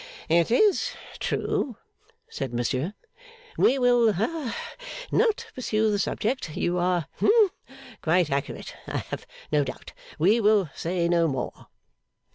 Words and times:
'It 0.29 0.49
is 0.49 0.95
true,' 1.19 1.77
said 2.27 2.55
Monsieur. 2.55 2.95
'We 3.55 3.77
will 3.77 4.13
ha 4.13 4.55
not 5.11 5.45
pursue 5.53 5.91
the 5.91 5.99
subject. 5.99 6.57
You 6.57 6.79
are 6.79 7.05
hum 7.19 7.51
quite 8.01 8.31
accurate, 8.31 8.73
I 8.87 8.97
have 9.11 9.27
no 9.51 9.63
doubt. 9.63 9.93
We 10.17 10.41
will 10.41 10.71
say 10.73 11.07
no 11.07 11.27
more. 11.27 11.67